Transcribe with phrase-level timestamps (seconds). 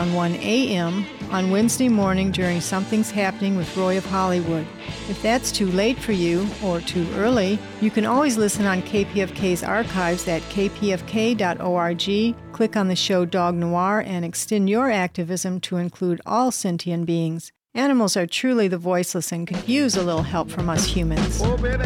[0.00, 1.04] around 1 a.m.
[1.30, 4.66] on Wednesday morning during Something's Happening with Roy of Hollywood.
[5.10, 9.62] If that's too late for you or too early, you can always listen on KPFK's
[9.62, 12.34] archives at kpfk.org.
[12.52, 17.52] Click on the show Dog Noir and extend your activism to include all sentient beings.
[17.74, 21.42] Animals are truly the voiceless and could use a little help from us humans.
[21.42, 21.84] Oh, baby,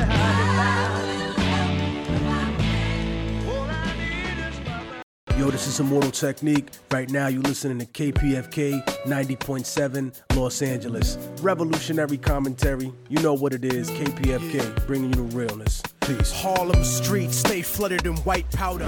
[5.37, 6.69] Yo, this is Immortal Technique.
[6.93, 11.19] Right now, you're listening to KPFK 90.7 Los Angeles.
[11.43, 12.93] Revolutionary commentary.
[13.09, 13.91] You know what it is.
[13.91, 15.83] KPFK, bringing you the realness.
[16.03, 16.31] Peace.
[16.31, 18.87] Harlem streets stay flooded in white powder.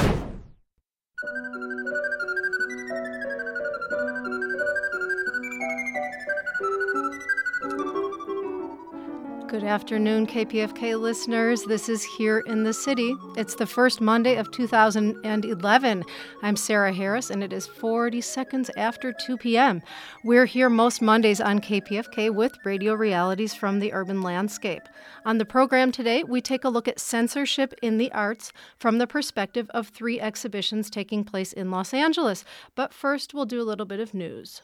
[9.49, 11.63] Good afternoon, KPFK listeners.
[11.63, 13.15] This is Here in the City.
[13.37, 16.05] It's the first Monday of 2011.
[16.43, 19.83] I'm Sarah Harris, and it is 40 seconds after 2 p.m.
[20.25, 24.83] We're here most Mondays on KPFK with radio realities from the urban landscape.
[25.25, 29.07] On the program today, we take a look at censorship in the arts from the
[29.07, 32.45] perspective of three exhibitions taking place in Los Angeles.
[32.75, 34.63] But first, we'll do a little bit of news.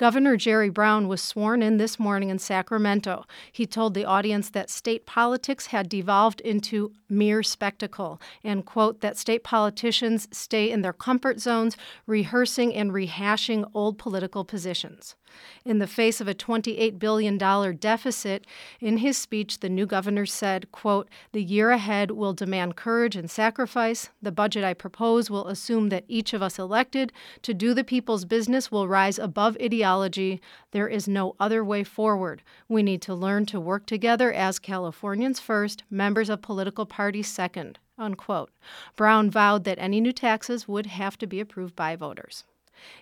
[0.00, 3.26] Governor Jerry Brown was sworn in this morning in Sacramento.
[3.52, 9.18] He told the audience that state politics had devolved into mere spectacle and, quote, that
[9.18, 15.16] state politicians stay in their comfort zones, rehearsing and rehashing old political positions.
[15.64, 18.46] In the face of a $28 billion deficit,
[18.80, 23.30] in his speech, the new governor said, quote, The year ahead will demand courage and
[23.30, 24.10] sacrifice.
[24.22, 28.24] The budget I propose will assume that each of us elected to do the people's
[28.24, 30.40] business will rise above ideology.
[30.70, 32.42] There is no other way forward.
[32.68, 37.78] We need to learn to work together as Californians first, members of political parties second.
[37.98, 38.50] Unquote.
[38.96, 42.44] Brown vowed that any new taxes would have to be approved by voters.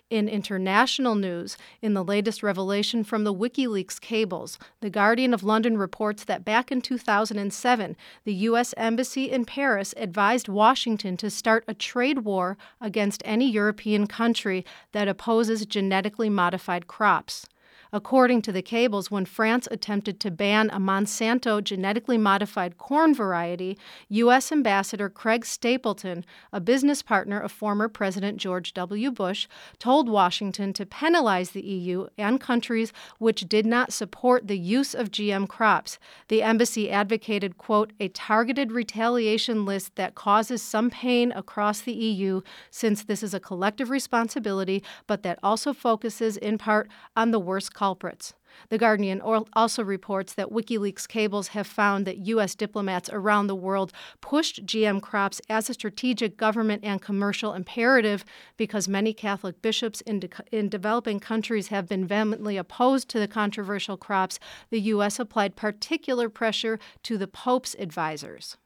[0.09, 5.77] In international news, in the latest revelation from the WikiLeaks cables, The Guardian of London
[5.77, 8.73] reports that back in 2007, the U.S.
[8.77, 15.07] Embassy in Paris advised Washington to start a trade war against any European country that
[15.07, 17.47] opposes genetically modified crops.
[17.91, 23.79] According to the cables, when France attempted to ban a Monsanto genetically modified corn variety,
[24.09, 24.51] U.S.
[24.51, 26.23] Ambassador Craig Stapleton,
[26.53, 29.09] a business partner of former President George W.
[29.09, 29.47] Bush,
[29.79, 35.09] told Washington to penalize the EU and countries which did not support the use of
[35.09, 35.97] GM crops.
[36.27, 42.41] The embassy advocated, quote, a targeted retaliation list that causes some pain across the EU,
[42.69, 47.73] since this is a collective responsibility, but that also focuses in part on the worst
[47.79, 48.33] culprits.
[48.67, 52.53] The Guardian also reports that WikiLeaks cables have found that U.S.
[52.53, 58.25] diplomats around the world pushed GM crops as a strategic government and commercial imperative
[58.57, 63.29] because many Catholic bishops in, de- in developing countries have been vehemently opposed to the
[63.29, 64.39] controversial crops.
[64.71, 65.17] The U.S.
[65.17, 68.57] applied particular pressure to the Pope's advisors.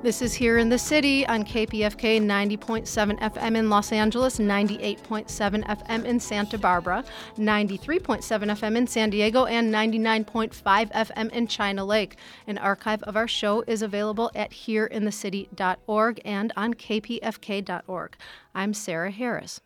[0.00, 5.26] This is here in the city on KPFK 90.7 FM in Los Angeles, 98.7
[5.66, 7.04] FM in Santa Barbara,
[7.36, 10.52] 93.7 FM in San Diego, and 99.5
[10.92, 12.16] FM in China Lake.
[12.46, 18.16] An archive of our show is available at hereinthecity.org and on kpfk.org.
[18.54, 19.60] I'm Sarah Harris.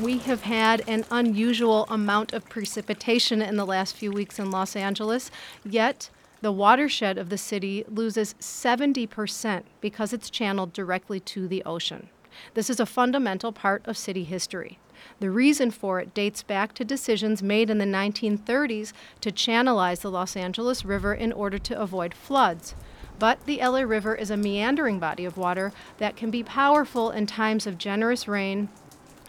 [0.00, 4.74] We have had an unusual amount of precipitation in the last few weeks in Los
[4.74, 5.30] Angeles,
[5.64, 6.10] yet
[6.42, 12.08] the watershed of the city loses 70% because it's channeled directly to the ocean.
[12.54, 14.78] This is a fundamental part of city history.
[15.20, 20.10] The reason for it dates back to decisions made in the 1930s to channelize the
[20.10, 22.74] Los Angeles River in order to avoid floods.
[23.18, 27.26] But the LA River is a meandering body of water that can be powerful in
[27.26, 28.68] times of generous rain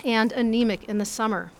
[0.03, 1.51] and anemic in the summer.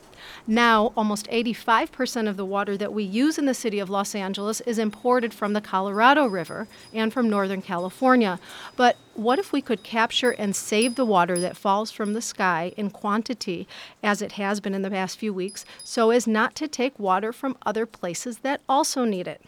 [0.45, 4.59] Now, almost 85% of the water that we use in the city of Los Angeles
[4.61, 8.39] is imported from the Colorado River and from Northern California.
[8.75, 12.73] But what if we could capture and save the water that falls from the sky
[12.75, 13.69] in quantity,
[14.03, 17.31] as it has been in the past few weeks, so as not to take water
[17.31, 19.41] from other places that also need it?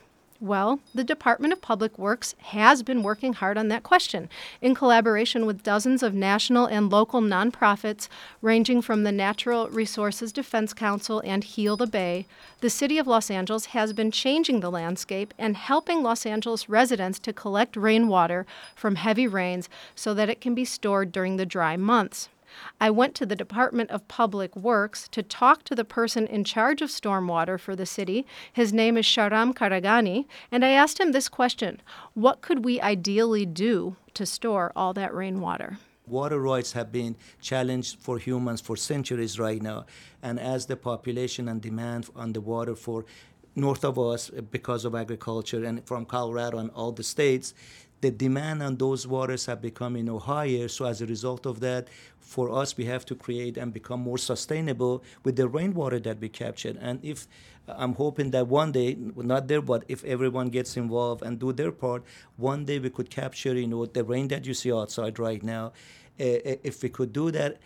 [0.45, 4.29] Well, the Department of Public Works has been working hard on that question
[4.61, 8.07] in collaboration with dozens of national and local nonprofits
[8.43, 12.27] ranging from the Natural Resources Defense Council and Heal the Bay.
[12.61, 17.17] The City of Los Angeles has been changing the landscape and helping Los Angeles residents
[17.21, 18.45] to collect rainwater
[18.75, 22.29] from heavy rains so that it can be stored during the dry months.
[22.79, 26.81] I went to the Department of Public Works to talk to the person in charge
[26.81, 28.25] of stormwater for the city.
[28.51, 31.81] His name is Shahram Kharaghani, and I asked him this question
[32.13, 35.77] What could we ideally do to store all that rainwater?
[36.07, 39.85] Water rights have been challenged for humans for centuries right now.
[40.21, 43.05] And as the population and demand on the water for
[43.55, 47.53] north of us because of agriculture and from Colorado and all the states,
[48.01, 50.67] the demand on those waters have become you know higher.
[50.67, 51.87] So as a result of that
[52.19, 56.29] for us we have to create and become more sustainable with the rainwater that we
[56.29, 56.77] captured.
[56.81, 57.27] And if
[57.67, 61.71] i'm hoping that one day not there but if everyone gets involved and do their
[61.71, 62.03] part
[62.37, 65.73] one day we could capture you know the rain that you see outside right now.
[66.17, 67.57] Uh, if we could do that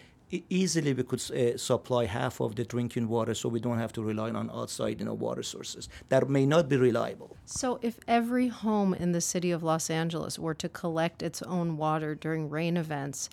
[0.49, 4.01] easily we could uh, supply half of the drinking water so we don't have to
[4.03, 8.47] rely on outside you know water sources that may not be reliable so if every
[8.47, 12.77] home in the city of los angeles were to collect its own water during rain
[12.77, 13.29] events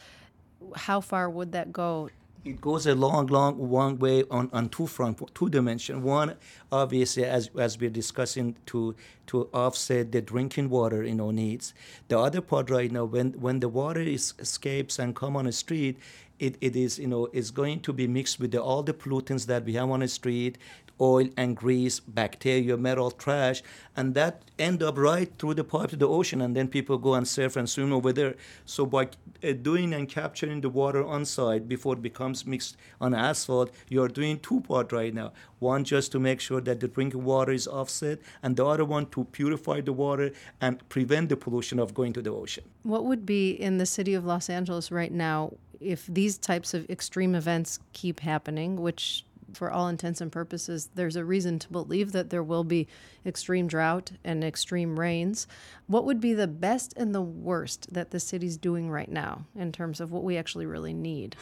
[0.74, 2.08] how far would that go
[2.46, 6.02] it goes a long, long, long way on, on two front, two dimension.
[6.04, 6.36] One,
[6.70, 8.94] obviously, as as we're discussing, to
[9.26, 11.74] to offset the drinking water you know needs.
[12.06, 15.52] The other part right now, when when the water is, escapes and come on the
[15.52, 15.98] street,
[16.38, 19.46] it, it is you know is going to be mixed with the, all the pollutants
[19.46, 20.58] that we have on the street
[21.00, 23.62] oil and grease, bacteria, metal, trash,
[23.96, 27.14] and that end up right through the pipe to the ocean, and then people go
[27.14, 28.34] and surf and swim over there.
[28.64, 29.08] So by
[29.44, 34.02] uh, doing and capturing the water on site before it becomes mixed on asphalt, you
[34.02, 35.32] are doing two part right now.
[35.58, 39.06] One just to make sure that the drinking water is offset, and the other one
[39.06, 42.64] to purify the water and prevent the pollution of going to the ocean.
[42.82, 46.88] What would be in the city of Los Angeles right now if these types of
[46.90, 52.12] extreme events keep happening, which for all intents and purposes, there's a reason to believe
[52.12, 52.86] that there will be
[53.24, 55.46] extreme drought and extreme rains.
[55.86, 59.72] What would be the best and the worst that the city's doing right now in
[59.72, 61.36] terms of what we actually really need?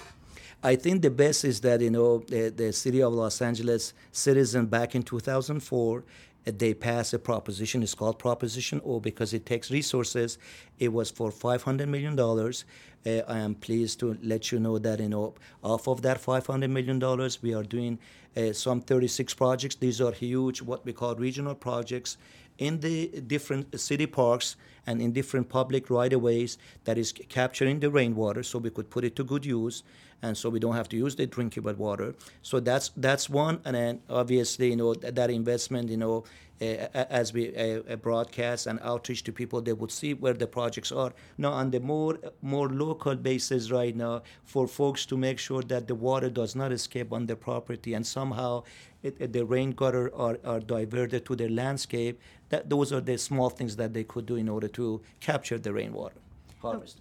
[0.62, 4.66] I think the best is that you know the, the city of Los Angeles citizen
[4.66, 6.04] back in 2004
[6.44, 7.82] they passed a proposition.
[7.82, 10.38] It's called Proposition O because it takes resources.
[10.78, 12.18] It was for $500 million.
[12.18, 16.70] Uh, I am pleased to let you know that you know, off of that $500
[16.70, 17.98] million, we are doing
[18.36, 19.74] uh, some 36 projects.
[19.76, 22.16] These are huge, what we call regional projects
[22.58, 27.80] in the different city parks and in different public right of ways that is capturing
[27.80, 29.82] the rainwater so we could put it to good use
[30.24, 32.14] and so we don't have to use the drinkable water.
[32.42, 36.24] So that's that's one and then obviously you know that, that investment you know
[36.60, 36.86] uh,
[37.20, 41.12] as we uh, broadcast and outreach to people they would see where the projects are.
[41.36, 45.88] Now on the more more local basis right now for folks to make sure that
[45.88, 48.62] the water does not escape on their property and somehow
[49.02, 53.50] it, the rain gutter are, are diverted to their landscape that those are the small
[53.50, 56.20] things that they could do in order to capture the rainwater
[56.60, 57.00] harvest.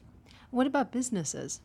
[0.52, 1.62] What about businesses?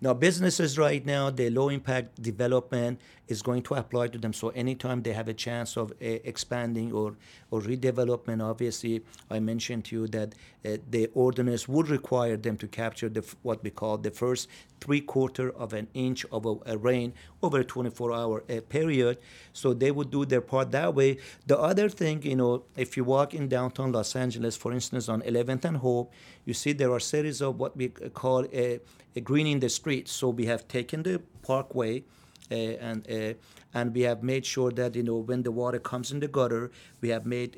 [0.00, 4.32] Now, businesses right now, the low impact development is going to apply to them.
[4.32, 7.16] So, anytime they have a chance of uh, expanding or,
[7.50, 10.34] or redevelopment, obviously, I mentioned to you that
[10.64, 14.48] uh, the ordinance would require them to capture the, what we call the first
[14.80, 19.18] three quarter of an inch of a, a rain over a 24 hour uh, period.
[19.52, 21.18] So, they would do their part that way.
[21.46, 25.22] The other thing, you know, if you walk in downtown Los Angeles, for instance, on
[25.22, 26.12] 11th and Hope,
[26.44, 28.80] you see there are series of what we call a,
[29.16, 30.12] a greening the streets.
[30.12, 32.04] So we have taken the parkway
[32.50, 33.34] and uh,
[33.72, 36.70] and we have made sure that you know when the water comes in the gutter,
[37.00, 37.56] we have made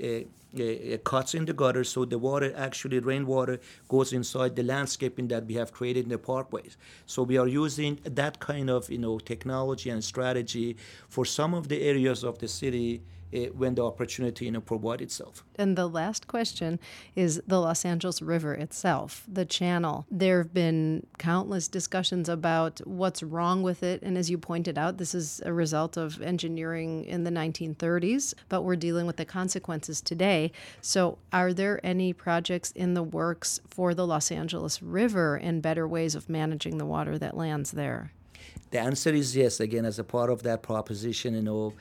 [1.04, 5.54] cuts in the gutter so the water actually rainwater goes inside the landscaping that we
[5.54, 6.76] have created in the parkways.
[7.06, 10.76] So we are using that kind of you know technology and strategy
[11.08, 13.00] for some of the areas of the city it,
[13.32, 15.44] Eh, when the opportunity you know, provide itself.
[15.56, 16.78] And the last question
[17.16, 20.06] is the Los Angeles River itself, the channel.
[20.10, 24.00] There have been countless discussions about what's wrong with it.
[24.02, 28.62] And as you pointed out, this is a result of engineering in the 1930s, but
[28.62, 30.52] we're dealing with the consequences today.
[30.80, 35.88] So, are there any projects in the works for the Los Angeles River and better
[35.88, 38.12] ways of managing the water that lands there?
[38.70, 39.60] The answer is yes.
[39.60, 41.72] Again, as a part of that proposition, you know,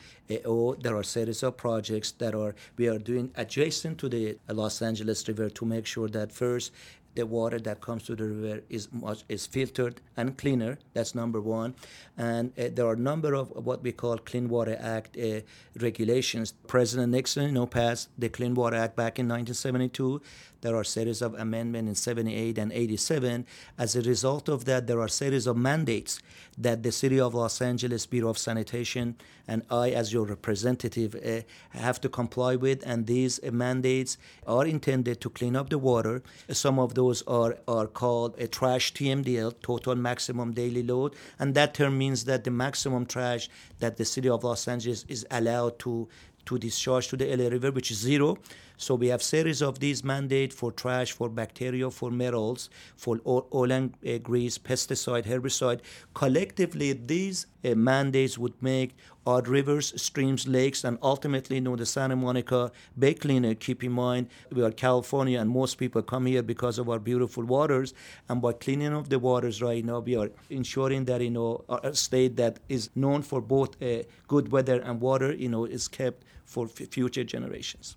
[0.46, 4.82] oh, there are series of projects that are we are doing adjacent to the Los
[4.82, 6.72] Angeles River to make sure that first
[7.16, 10.78] the water that comes to the river is much is filtered and cleaner.
[10.94, 11.76] That's number one.
[12.18, 15.42] And uh, there are a number of what we call Clean Water Act uh,
[15.80, 16.54] regulations.
[16.68, 20.22] President Nixon, you know, passed the Clean Water Act back in 1972.
[20.66, 23.46] There are series of amendments in 78 and 87.
[23.78, 26.18] As a result of that, there are series of mandates
[26.58, 29.16] that the City of Los Angeles Bureau of Sanitation
[29.48, 32.82] and I, as your representative, uh, have to comply with.
[32.84, 34.18] And these uh, mandates
[34.48, 36.24] are intended to clean up the water.
[36.50, 41.16] Some of those are, are called a trash TMDL, total maximum daily load.
[41.38, 43.50] And that term means that the maximum trash
[43.82, 46.08] that the City of Los Angeles is allowed to
[46.46, 48.38] to discharge to the LA River, which is zero.
[48.78, 53.72] So we have series of these mandates for trash, for bacteria, for metals, for oil
[53.72, 55.80] and uh, grease, pesticide, herbicide.
[56.14, 61.86] Collectively, these uh, mandates would make our rivers, streams, lakes, and ultimately, you know, the
[61.86, 63.56] Santa Monica Bay Cleaner.
[63.56, 67.44] Keep in mind, we are California, and most people come here because of our beautiful
[67.44, 67.94] waters.
[68.30, 71.96] And by cleaning up the waters right now, we are ensuring that you know a
[71.96, 76.24] state that is known for both uh, good weather and water, you know, is kept
[76.46, 77.96] for f- future generations.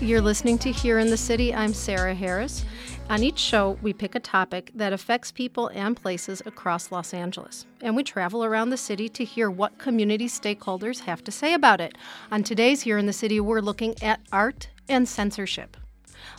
[0.00, 1.54] You're listening to Here in the City.
[1.54, 2.64] I'm Sarah Harris.
[3.08, 7.64] On each show, we pick a topic that affects people and places across Los Angeles.
[7.80, 11.80] And we travel around the city to hear what community stakeholders have to say about
[11.80, 11.96] it.
[12.32, 15.76] On today's Here in the City, we're looking at art and censorship.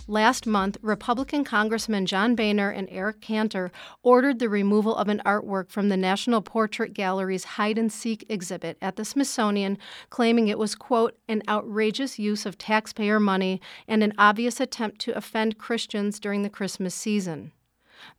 [0.08, 3.72] Last month, Republican Congressman John Boehner and Eric Cantor
[4.04, 8.78] ordered the removal of an artwork from the National Portrait Gallery's Hide and Seek exhibit
[8.82, 9.78] at the Smithsonian,
[10.10, 15.18] claiming it was, quote, an outrageous use of taxpayer money and an obvious attempt to
[15.18, 17.52] offend Christians during the Christmas season.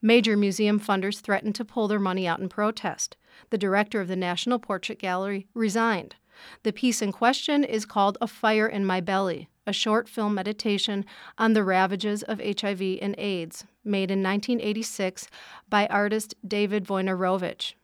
[0.02, 3.16] Major museum funders threatened to pull their money out in protest.
[3.50, 6.16] The director of the National Portrait Gallery resigned.
[6.62, 11.04] The piece in question is called A Fire in My Belly a short film meditation
[11.38, 15.28] on the ravages of HIV and AIDS, made in 1986
[15.68, 17.74] by artist David Wojnarowicz.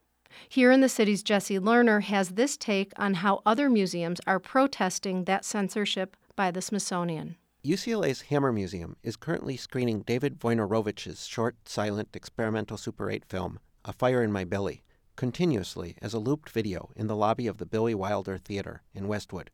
[0.49, 5.25] Here in the city's Jesse Lerner has this take on how other museums are protesting
[5.25, 7.37] that censorship by the Smithsonian.
[7.65, 13.93] UCLA's Hammer Museum is currently screening David Wojnarowicz's short, silent, experimental Super 8 film, A
[13.93, 14.83] Fire in My Belly,
[15.17, 19.51] continuously as a looped video in the lobby of the Billy Wilder Theater in Westwood.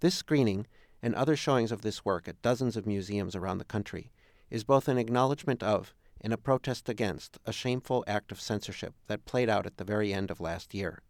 [0.00, 0.66] This screening
[1.02, 4.10] and other showings of this work at dozens of museums around the country
[4.50, 9.24] is both an acknowledgement of and a protest against a shameful act of censorship that
[9.24, 11.02] played out at the very end of last year.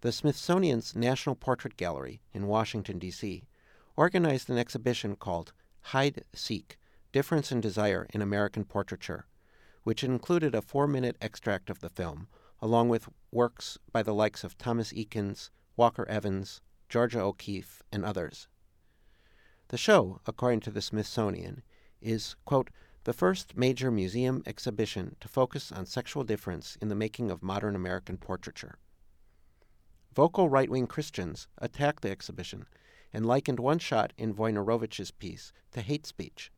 [0.00, 3.44] The Smithsonian's National Portrait Gallery in Washington, D.C.,
[3.96, 5.52] organized an exhibition called
[5.82, 6.78] Hide Seek
[7.12, 9.26] Difference and Desire in American Portraiture,
[9.82, 12.28] which included a four minute extract of the film,
[12.62, 18.48] along with works by the likes of Thomas Eakins, Walker Evans, Georgia O'Keeffe, and others.
[19.68, 21.62] The show, according to the Smithsonian,
[22.00, 22.70] is, quote,
[23.04, 27.74] the first major museum exhibition to focus on sexual difference in the making of modern
[27.74, 28.78] American portraiture.
[30.12, 32.66] Vocal right wing Christians attacked the exhibition
[33.12, 36.52] and likened one shot in Wojnarowicz's piece to hate speech.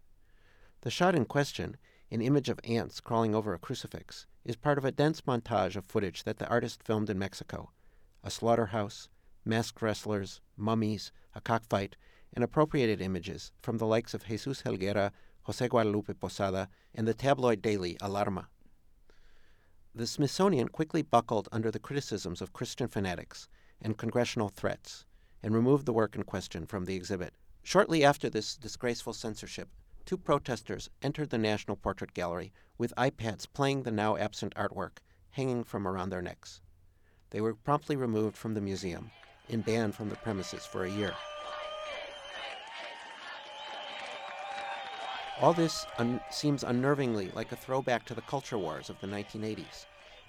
[0.80, 1.76] The shot in question,
[2.10, 5.84] an image of ants crawling over a crucifix, is part of a dense montage of
[5.84, 7.70] footage that the artist filmed in Mexico
[8.24, 9.08] a slaughterhouse,
[9.44, 11.96] masked wrestlers, mummies, a cockfight,
[12.32, 15.10] and appropriated images from the likes of Jesus Helguera,
[15.42, 18.46] Jose Guadalupe Posada, and the tabloid daily Alarma.
[19.94, 23.48] The Smithsonian quickly buckled under the criticisms of Christian fanatics
[23.80, 25.04] and congressional threats
[25.42, 27.34] and removed the work in question from the exhibit.
[27.62, 29.68] Shortly after this disgraceful censorship,
[30.04, 34.98] two protesters entered the National Portrait Gallery with iPads playing the now absent artwork
[35.30, 36.60] hanging from around their necks.
[37.30, 39.10] They were promptly removed from the museum
[39.48, 41.14] and banned from the premises for a year.
[45.40, 49.86] All this un- seems unnervingly like a throwback to the culture wars of the 1980s,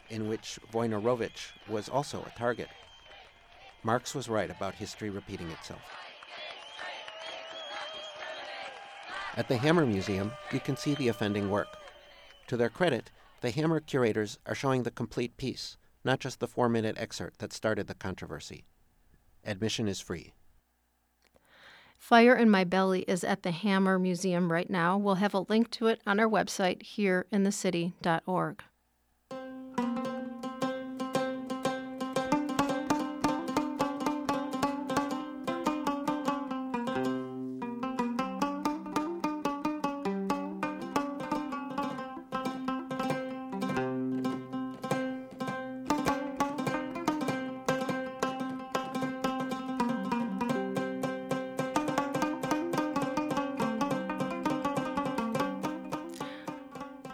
[0.10, 2.70] in which Wojnarowicz was also a target.
[3.84, 5.82] Marx was right about history repeating itself.
[9.36, 11.78] At the Hammer Museum, you can see the offending work.
[12.48, 13.10] To their credit,
[13.42, 17.52] the Hammer curators are showing the complete piece, not just the four minute excerpt that
[17.52, 18.66] started the controversy.
[19.44, 20.34] Admission is free.
[21.98, 24.98] Fire in My Belly is at the Hammer Museum right now.
[24.98, 27.26] We'll have a link to it on our website here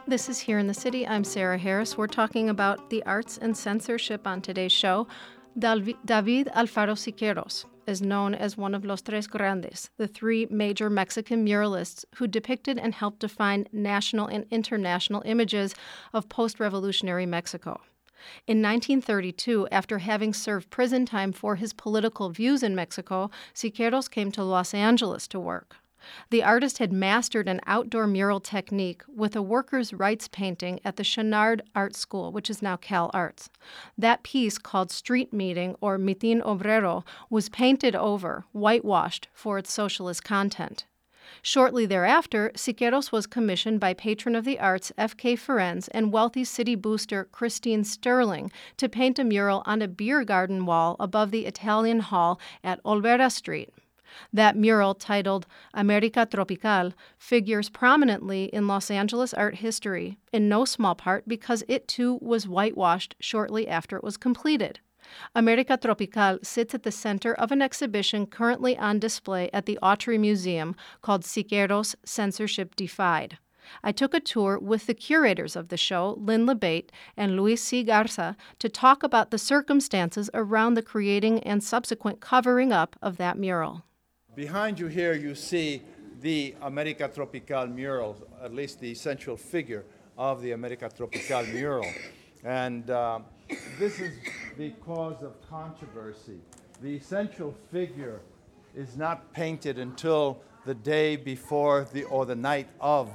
[0.10, 1.06] This is Here in the City.
[1.06, 1.96] I'm Sarah Harris.
[1.96, 5.08] We're talking about the arts and censorship on today's show.
[5.60, 11.46] David Alfaro Siqueiros is known as one of Los Tres Grandes, the three major Mexican
[11.46, 15.76] muralists who depicted and helped define national and international images
[16.12, 17.80] of post revolutionary Mexico.
[18.48, 24.32] In 1932, after having served prison time for his political views in Mexico, Siqueiros came
[24.32, 25.76] to Los Angeles to work.
[26.30, 31.04] The artist had mastered an outdoor mural technique with a workers' rights painting at the
[31.04, 33.50] Chouinard Art School, which is now Cal Arts.
[33.98, 40.24] That piece, called Street Meeting or Mitin Obrero, was painted over, whitewashed for its socialist
[40.24, 40.86] content.
[41.42, 45.36] Shortly thereafter, Siqueiros was commissioned by patron of the arts F.K.
[45.36, 50.66] Ferenz and wealthy city booster Christine Sterling to paint a mural on a beer garden
[50.66, 53.70] wall above the Italian Hall at Olvera Street.
[54.34, 60.96] That mural, titled America Tropical, figures prominently in Los Angeles art history, in no small
[60.96, 64.80] part because it too was whitewashed shortly after it was completed.
[65.34, 70.20] America Tropical sits at the center of an exhibition currently on display at the Autry
[70.20, 73.38] Museum called Siqueiros Censorship Defied.
[73.84, 77.84] I took a tour with the curators of the show, Lynn Labate and Luis C.
[77.84, 83.38] Garza, to talk about the circumstances around the creating and subsequent covering up of that
[83.38, 83.84] mural.
[84.40, 85.82] Behind you here, you see
[86.22, 89.84] the America Tropical mural, at least the central figure
[90.18, 91.86] of the America Tropical mural.
[92.46, 93.20] And uh,
[93.78, 94.14] this is
[94.58, 96.40] the cause of controversy.
[96.82, 98.22] The central figure
[98.74, 103.12] is not painted until the day before the, or the night of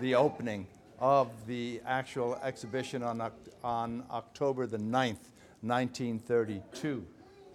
[0.00, 0.66] the opening
[0.98, 3.30] of the actual exhibition on,
[3.62, 7.06] on October the 9th, 1932.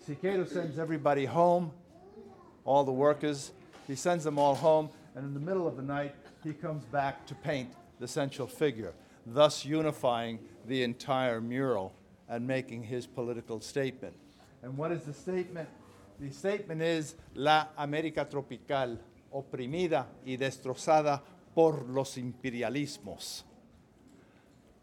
[0.08, 1.74] Siqueiros sends everybody home
[2.70, 3.52] all the workers.
[3.88, 7.26] He sends them all home, and in the middle of the night, he comes back
[7.26, 8.94] to paint the central figure,
[9.26, 11.92] thus unifying the entire mural
[12.30, 14.14] and making his political statement.
[14.62, 15.68] And what is the statement?
[16.20, 19.00] The statement is La América Tropical,
[19.34, 21.22] oprimida y destrozada
[21.56, 23.46] por los imperialismos.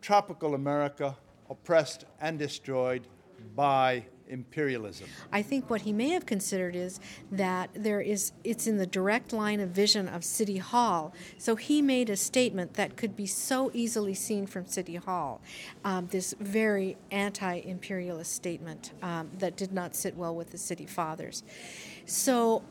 [0.03, 1.17] Tropical America,
[1.49, 3.07] oppressed and destroyed
[3.55, 5.09] by imperialism.
[5.33, 9.33] I think what he may have considered is that there is it's in the direct
[9.33, 11.15] line of vision of City Hall.
[11.39, 15.41] So he made a statement that could be so easily seen from City Hall.
[15.85, 21.43] Um, this very anti-imperialist statement um, that did not sit well with the city fathers.
[22.07, 22.63] So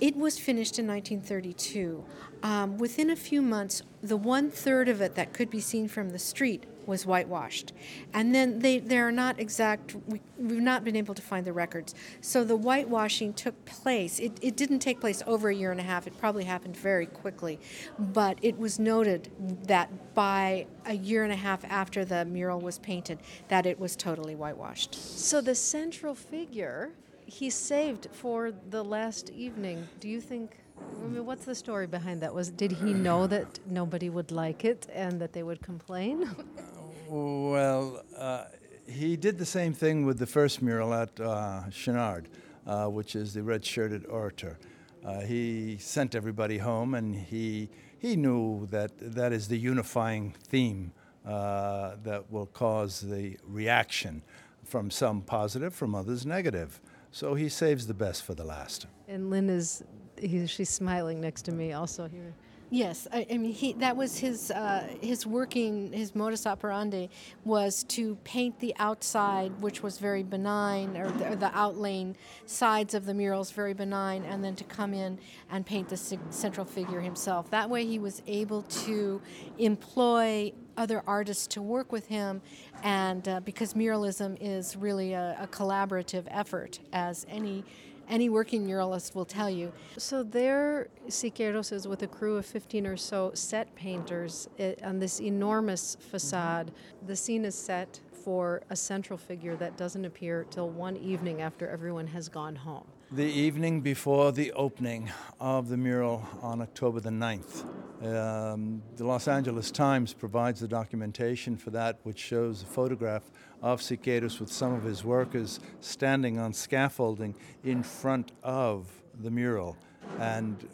[0.00, 2.04] it was finished in 1932.
[2.42, 6.10] Um, within a few months, the one third of it that could be seen from
[6.10, 7.72] the street was whitewashed.
[8.12, 11.94] And then they, they're not exact, we, we've not been able to find the records.
[12.20, 14.18] So the whitewashing took place.
[14.18, 17.06] It, it didn't take place over a year and a half, it probably happened very
[17.06, 17.58] quickly.
[17.98, 19.30] But it was noted
[19.66, 23.96] that by a year and a half after the mural was painted, that it was
[23.96, 24.94] totally whitewashed.
[24.94, 26.90] So the central figure
[27.30, 29.86] he saved for the last evening.
[30.00, 30.58] Do you think?
[30.80, 32.34] I mean, what's the story behind that?
[32.34, 36.28] Was did he know that nobody would like it and that they would complain?
[37.12, 38.44] Well, uh,
[38.86, 42.26] he did the same thing with the first mural at uh, Chouinard,
[42.64, 44.60] uh, which is the red shirted orator.
[45.04, 47.68] Uh, he sent everybody home, and he,
[47.98, 50.92] he knew that that is the unifying theme
[51.26, 54.22] uh, that will cause the reaction
[54.62, 56.80] from some positive, from others negative.
[57.10, 58.86] So he saves the best for the last.
[59.08, 59.82] And Lynn is,
[60.16, 62.34] he, she's smiling next to me also here.
[62.72, 67.08] Yes, I, I mean he that was his uh, his working his modus operandi
[67.44, 72.14] was to paint the outside, which was very benign, or the, or the
[72.46, 75.18] sides of the murals very benign, and then to come in
[75.50, 77.50] and paint the central figure himself.
[77.50, 79.20] That way, he was able to
[79.58, 82.40] employ other artists to work with him,
[82.84, 87.64] and uh, because muralism is really a, a collaborative effort, as any
[88.10, 89.72] any working muralist will tell you.
[89.96, 94.98] So there, Siqueiros is with a crew of 15 or so set painters eh, on
[94.98, 96.72] this enormous facade.
[97.06, 101.68] The scene is set for a central figure that doesn't appear till one evening after
[101.68, 102.84] everyone has gone home.
[103.12, 107.64] The evening before the opening of the mural on October the 9th.
[108.02, 113.24] Um, the Los Angeles Times provides the documentation for that, which shows a photograph
[113.62, 118.86] of Siqueiros with some of his workers standing on scaffolding in front of
[119.22, 119.76] the mural.
[120.18, 120.68] And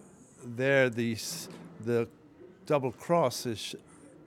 [0.44, 1.16] there, the,
[1.84, 2.08] the
[2.64, 3.74] double cross is sh-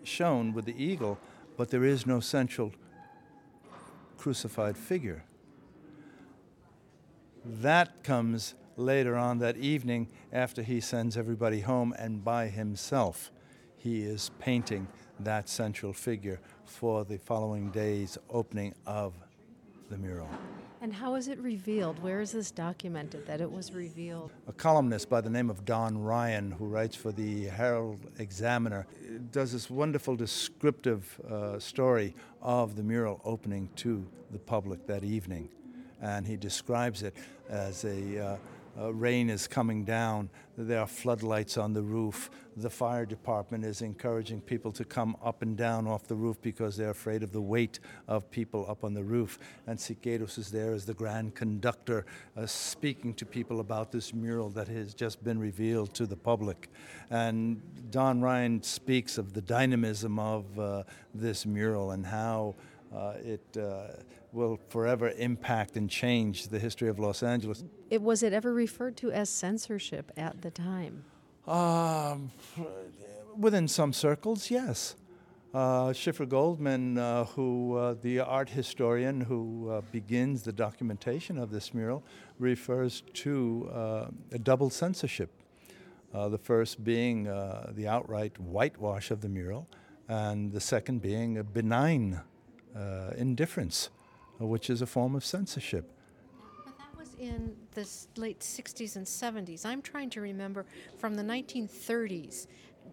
[0.04, 1.18] shown with the eagle,
[1.58, 2.72] but there is no central
[4.18, 5.24] crucified figure.
[7.46, 13.32] That comes later on that evening after he sends everybody home, and by himself,
[13.78, 14.88] he is painting
[15.20, 19.14] that central figure for the following day's opening of
[19.90, 20.30] the mural.
[20.82, 22.02] And how is it revealed?
[22.02, 24.32] Where is this documented that it was revealed?
[24.48, 28.88] A columnist by the name of Don Ryan, who writes for the Herald Examiner,
[29.32, 35.50] does this wonderful descriptive uh, story of the mural opening to the public that evening.
[36.02, 37.14] And he describes it
[37.50, 38.38] as a uh,
[38.78, 42.30] uh, rain is coming down, there are floodlights on the roof.
[42.58, 46.76] The fire department is encouraging people to come up and down off the roof because
[46.76, 49.40] they're afraid of the weight of people up on the roof.
[49.68, 52.06] And Siqueiros is there as the grand conductor,
[52.36, 56.70] uh, speaking to people about this mural that has just been revealed to the public.
[57.10, 62.56] And Don Ryan speaks of the dynamism of uh, this mural and how
[62.94, 63.94] uh, it uh,
[64.32, 67.64] will forever impact and change the history of Los Angeles.
[67.90, 71.04] It, was it ever referred to as censorship at the time?
[71.48, 72.32] Um,
[73.38, 74.96] within some circles, yes.
[75.52, 81.50] Uh, Shifra Goldman, uh, who uh, the art historian who uh, begins the documentation of
[81.50, 82.04] this mural,
[82.38, 85.32] refers to uh, a double censorship.
[86.14, 89.68] Uh, the first being the outright whitewash of the mural,
[90.08, 92.20] and the second being a benign
[92.76, 93.90] uh, indifference,
[94.40, 95.92] which is a form of censorship.
[96.66, 97.88] But that was in the
[98.20, 99.66] late 60s and 70s.
[99.66, 100.66] I'm trying to remember
[100.98, 102.48] from the 1930s.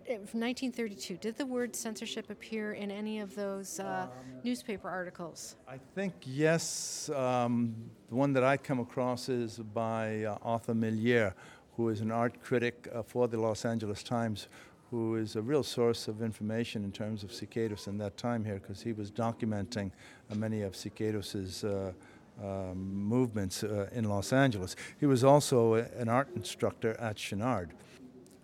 [0.09, 1.15] 1932.
[1.15, 5.57] Uh, Did the word censorship appear in any of those uh, um, newspaper articles?
[5.69, 7.11] I think yes.
[7.11, 7.75] Um,
[8.09, 11.35] the one that I come across is by uh, Arthur Millier,
[11.77, 14.49] who is an art critic uh, for the Los Angeles Times,
[14.97, 18.55] who is a real source of information in terms of Siqueiros in that time here,
[18.55, 19.91] because he was documenting
[20.31, 21.93] uh, many of Siqueiros's uh,
[22.43, 24.75] um, movements uh, in Los Angeles.
[24.99, 27.73] He was also a, an art instructor at Chouinard.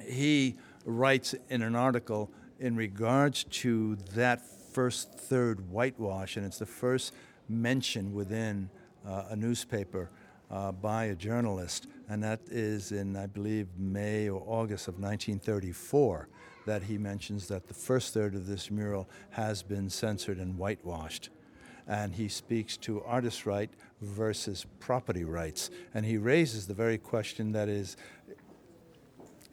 [0.07, 4.43] He writes in an article in regards to that
[4.75, 7.15] first third whitewash, and it's the first
[7.49, 8.69] mention within
[9.09, 10.11] uh, a newspaper
[10.51, 16.29] uh, by a journalist, and that is in, I believe, May or August of 1934,
[16.66, 21.31] that he mentions that the first third of this mural has been censored and whitewashed.
[21.88, 23.70] And he speaks to artist right
[24.03, 25.70] versus property rights.
[25.94, 27.96] And he raises the very question that is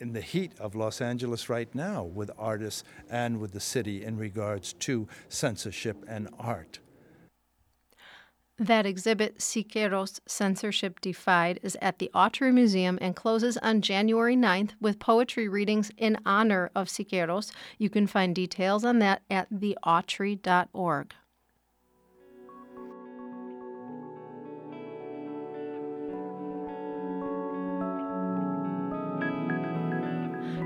[0.01, 4.17] in the heat of Los Angeles right now with artists and with the city in
[4.17, 6.79] regards to censorship and art.
[8.59, 14.71] That exhibit, Siqueiros Censorship Defied, is at the Autry Museum and closes on January 9th
[14.81, 17.53] with poetry readings in honor of Siqueiros.
[17.77, 21.13] You can find details on that at theautry.org.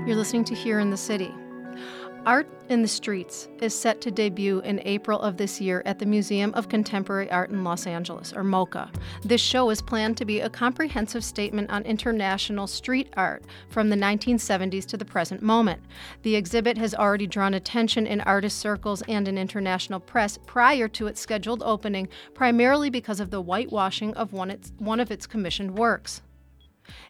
[0.04, 1.32] You're listening to Here in the City.
[2.26, 6.06] Art in the Streets is set to debut in April of this year at the
[6.06, 8.90] Museum of Contemporary Art in Los Angeles, or MoCA.
[9.22, 13.96] This show is planned to be a comprehensive statement on international street art from the
[13.96, 15.82] 1970s to the present moment.
[16.22, 21.06] The exhibit has already drawn attention in artist circles and in international press prior to
[21.06, 26.22] its scheduled opening, primarily because of the whitewashing of one, one of its commissioned works.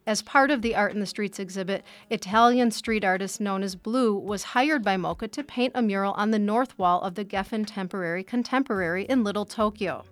[0.07, 4.15] As part of the Art in the Streets exhibit, Italian street artist known as Blue
[4.17, 7.65] was hired by MoCA to paint a mural on the north wall of the Geffen
[7.67, 10.05] Temporary Contemporary in Little Tokyo.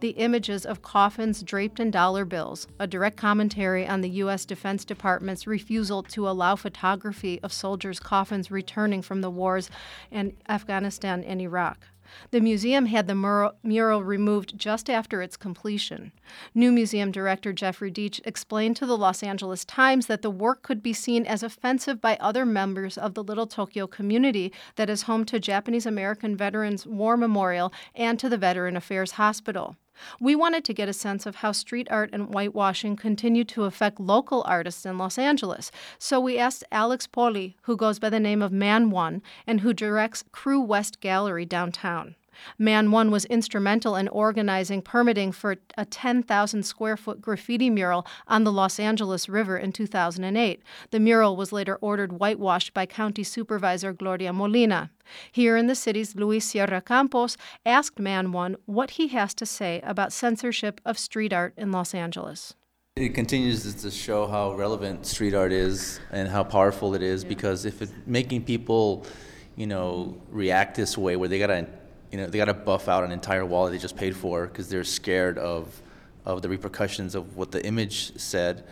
[0.00, 4.44] The images of coffins draped in dollar bills, a direct commentary on the U.S.
[4.44, 9.70] Defense Department's refusal to allow photography of soldiers' coffins returning from the wars
[10.10, 11.88] in Afghanistan and Iraq.
[12.30, 16.12] The museum had the mural, removed just after its completion.
[16.54, 20.82] New museum director Jeffrey Deitch explained to the Los Angeles Times that the work could
[20.82, 25.24] be seen as offensive by other members of the Little Tokyo community that is home
[25.26, 29.76] to Japanese American Veterans War Memorial and to the Veteran Affairs Hospital.
[30.20, 34.00] We wanted to get a sense of how street art and whitewashing continue to affect
[34.00, 35.70] local artists in Los Angeles.
[35.98, 39.72] So we asked Alex Poli, who goes by the name of Man One and who
[39.72, 42.14] directs Crewest Gallery downtown.
[42.58, 48.44] Man One was instrumental in organizing permitting for a 10,000 square foot graffiti mural on
[48.44, 50.62] the Los Angeles River in 2008.
[50.90, 54.90] The mural was later ordered whitewashed by County Supervisor Gloria Molina.
[55.32, 59.80] Here in the city's Luis Sierra Campos asked Man One what he has to say
[59.82, 62.54] about censorship of street art in Los Angeles.
[62.96, 67.64] It continues to show how relevant street art is and how powerful it is because
[67.64, 69.06] if it's making people,
[69.54, 71.68] you know, react this way where they gotta
[72.10, 74.46] you know, they got to buff out an entire wall that they just paid for
[74.46, 75.80] because they're scared of,
[76.24, 78.64] of the repercussions of what the image said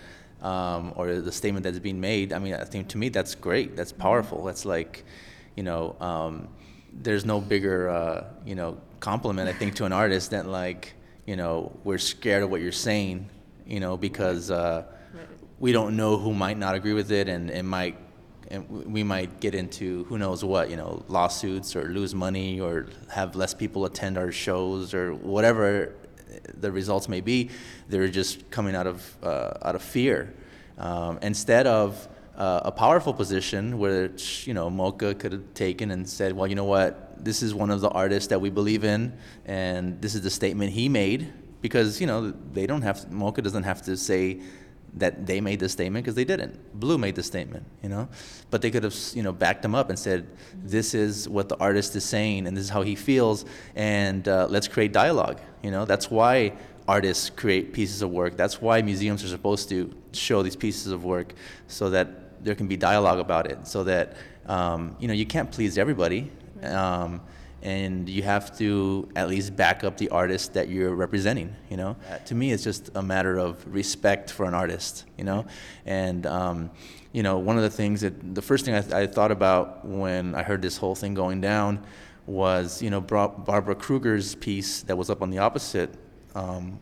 [0.43, 2.33] um, or the statement that's being made.
[2.33, 3.77] I mean, I think to me that's great.
[3.77, 4.45] That's powerful.
[4.45, 5.05] That's like,
[5.55, 6.49] you know, um,
[6.93, 10.95] there's no bigger, uh, you know, compliment I think to an artist than like,
[11.27, 13.29] you know, we're scared of what you're saying,
[13.67, 14.85] you know, because uh,
[15.59, 17.97] we don't know who might not agree with it and it might
[18.51, 22.87] and we might get into who knows what, you know, lawsuits or lose money or
[23.11, 25.95] have less people attend our shows or whatever
[26.55, 27.51] the results may be.
[27.89, 30.35] They're just coming out of uh, out of fear
[30.79, 34.11] um, instead of uh, a powerful position where
[34.45, 37.71] you know MOCA could have taken and said, well, you know what, this is one
[37.71, 39.13] of the artists that we believe in,
[39.47, 41.33] and this is the statement he made
[41.63, 44.41] because you know they don't have MOCA doesn't have to say
[44.97, 46.59] that they made the statement because they didn't.
[46.79, 48.09] Blue made the statement, you know,
[48.51, 50.27] but they could have, you know, backed them up and said,
[50.65, 54.47] "This is what the artist is saying, and this is how he feels, and uh,
[54.49, 56.53] let's create dialogue." You know, that's why
[56.89, 58.37] artists create pieces of work.
[58.37, 61.35] That's why museums are supposed to show these pieces of work
[61.67, 65.51] so that there can be dialogue about it, so that um, you know you can't
[65.51, 66.31] please everybody.
[66.63, 67.21] Um,
[67.63, 71.55] and you have to at least back up the artist that you're representing.
[71.71, 75.05] You know, to me, it's just a matter of respect for an artist.
[75.17, 75.47] You know,
[75.85, 76.71] and um,
[77.13, 80.35] you know, one of the things that the first thing I, I, thought about when
[80.35, 81.85] I heard this whole thing going down
[82.27, 85.95] was you know Barbara Kruger's piece that was up on the opposite.
[86.35, 86.81] Um,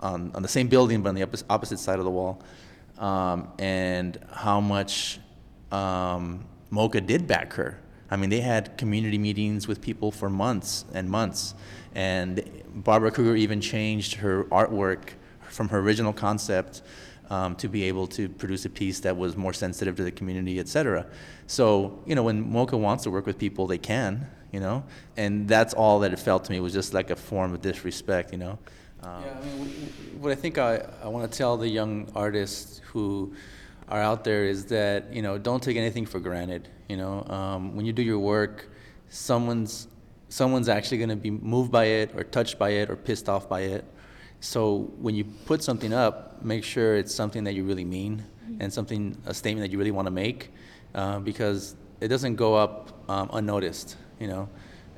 [0.00, 2.42] on, on the same building but on the opposite side of the wall,
[2.98, 5.18] um, and how much
[5.72, 10.84] um, MOCA did back her I mean, they had community meetings with people for months
[10.94, 11.54] and months.
[11.94, 15.10] And Barbara Kruger even changed her artwork
[15.48, 16.82] from her original concept
[17.30, 20.58] um, to be able to produce a piece that was more sensitive to the community,
[20.58, 21.06] et cetera.
[21.46, 24.84] So, you know, when MOCA wants to work with people, they can, you know?
[25.16, 28.32] And that's all that it felt to me was just like a form of disrespect,
[28.32, 28.58] you know?
[29.02, 32.80] Um, yeah, I mean, what I think I, I want to tell the young artists
[32.86, 33.34] who
[33.88, 36.68] are out there is that you know don't take anything for granted.
[36.94, 38.70] You know, um, when you do your work,
[39.08, 39.88] someone's
[40.28, 43.48] someone's actually going to be moved by it or touched by it or pissed off
[43.48, 43.84] by it.
[44.38, 48.24] So when you put something up, make sure it's something that you really mean
[48.60, 50.52] and something a statement that you really want to make,
[50.94, 52.76] uh, because it doesn't go up
[53.10, 53.96] um, unnoticed.
[54.20, 54.48] You know,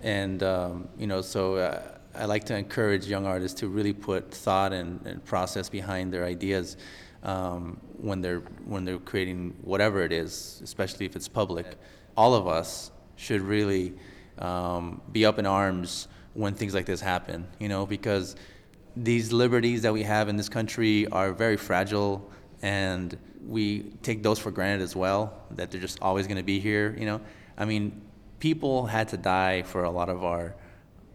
[0.03, 1.57] and um, you know so.
[1.57, 1.81] Uh,
[2.15, 6.25] I like to encourage young artists to really put thought and, and process behind their
[6.25, 6.79] ideas
[7.27, 11.77] um, when they're when they're creating whatever it is, especially if it's public.
[12.17, 13.93] All of us should really
[14.39, 17.47] um, be up in arms when things like this happen.
[17.59, 18.37] You know, because
[18.97, 22.31] these liberties that we have in this country are very fragile,
[22.63, 25.43] and we take those for granted as well.
[25.51, 26.95] That they're just always going to be here.
[26.97, 27.21] You know,
[27.59, 28.01] I mean,
[28.39, 30.55] people had to die for a lot of our,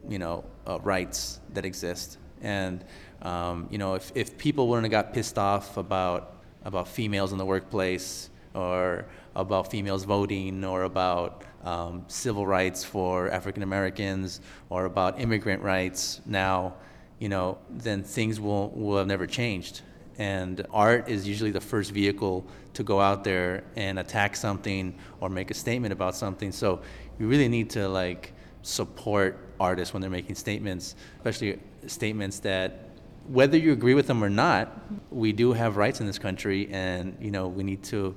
[0.09, 2.83] you know, uh, rights that exist, and
[3.21, 7.37] um, you know, if, if people wouldn't have got pissed off about, about females in
[7.37, 9.05] the workplace or
[9.35, 16.21] about females voting or about um, civil rights for African Americans or about immigrant rights
[16.25, 16.73] now,
[17.19, 19.81] you know, then things will, will have never changed.
[20.17, 25.29] And art is usually the first vehicle to go out there and attack something or
[25.29, 26.51] make a statement about something.
[26.51, 26.81] So
[27.19, 32.90] you really need to like support artists when they're making statements, especially statements that
[33.27, 34.79] whether you agree with them or not,
[35.09, 38.15] we do have rights in this country, and you know we need to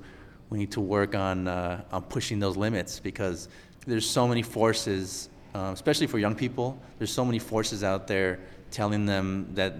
[0.49, 3.49] we need to work on uh, on pushing those limits because
[3.87, 6.79] there's so many forces, uh, especially for young people.
[6.97, 8.39] There's so many forces out there
[8.71, 9.75] telling them that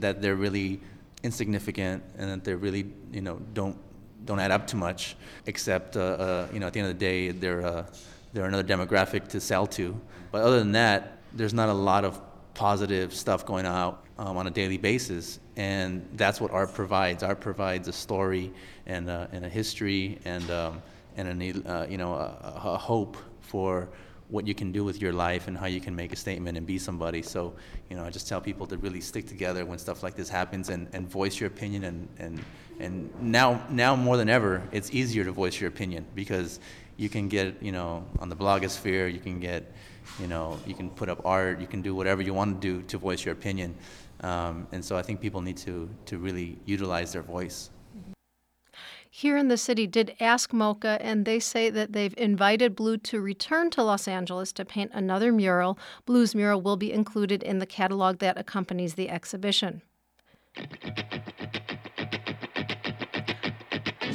[0.00, 0.80] that they're really
[1.22, 3.76] insignificant and that they really you know don't
[4.24, 5.16] don't add up too much.
[5.46, 7.86] Except uh, uh, you know at the end of the day they're uh,
[8.32, 9.98] they're another demographic to sell to.
[10.32, 12.20] But other than that, there's not a lot of
[12.54, 15.40] positive stuff going out um, on a daily basis.
[15.56, 17.22] And that's what art provides.
[17.22, 18.52] Art provides a story
[18.86, 20.82] and a, and a history and, um,
[21.16, 23.88] and a, uh, you know, a, a, hope for,
[24.28, 26.66] what you can do with your life and how you can make a statement and
[26.66, 27.22] be somebody.
[27.22, 27.54] So,
[27.88, 30.68] you know, I just tell people to really stick together when stuff like this happens
[30.68, 31.84] and, and voice your opinion.
[31.84, 32.44] And, and,
[32.80, 36.58] and now, now more than ever, it's easier to voice your opinion because
[36.96, 39.72] you can get, you know, on the blogosphere, you can get,
[40.18, 42.82] you know, you can put up art, you can do whatever you want to do
[42.88, 43.76] to voice your opinion.
[44.20, 47.70] Um, and so I think people need to, to really utilize their voice
[49.16, 53.18] here in the city did ask MoCA, and they say that they've invited Blue to
[53.18, 55.78] return to Los Angeles to paint another mural.
[56.04, 59.80] Blue's mural will be included in the catalog that accompanies the exhibition.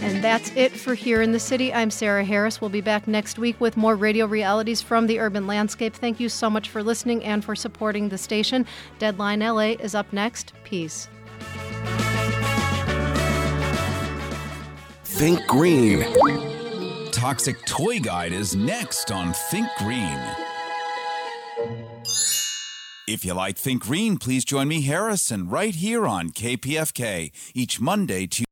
[0.01, 1.71] And that's it for Here in the City.
[1.71, 2.59] I'm Sarah Harris.
[2.59, 5.93] We'll be back next week with more radio realities from the urban landscape.
[5.93, 8.65] Thank you so much for listening and for supporting the station.
[8.97, 10.53] Deadline LA is up next.
[10.63, 11.07] Peace.
[15.03, 16.03] Think Green.
[17.11, 20.19] Toxic Toy Guide is next on Think Green.
[23.07, 28.25] If you like Think Green, please join me, Harrison, right here on KPFK each Monday,
[28.25, 28.45] to